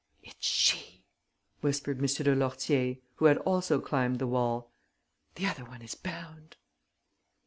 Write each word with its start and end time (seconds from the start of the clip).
"It's 0.23 0.47
she," 0.47 1.05
whispered 1.59 1.99
M. 1.99 2.05
de 2.07 2.33
Lourtier, 2.35 2.95
who 3.17 3.25
had 3.25 3.37
also 3.37 3.79
climbed 3.79 4.17
the 4.17 4.25
wall. 4.25 4.71
"The 5.35 5.45
other 5.45 5.63
one 5.65 5.83
is 5.83 5.93
bound." 5.93 6.55